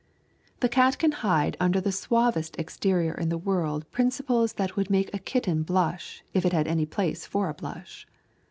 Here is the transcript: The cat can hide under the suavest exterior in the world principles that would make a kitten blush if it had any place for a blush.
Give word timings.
The 0.61 0.67
cat 0.67 0.97
can 0.97 1.11
hide 1.11 1.55
under 1.59 1.79
the 1.79 1.91
suavest 1.91 2.55
exterior 2.57 3.13
in 3.13 3.29
the 3.29 3.37
world 3.37 3.85
principles 3.91 4.53
that 4.53 4.75
would 4.75 4.89
make 4.89 5.13
a 5.13 5.19
kitten 5.19 5.61
blush 5.61 6.23
if 6.33 6.43
it 6.43 6.53
had 6.53 6.67
any 6.67 6.87
place 6.87 7.27
for 7.27 7.49
a 7.49 7.53
blush. 7.53 8.07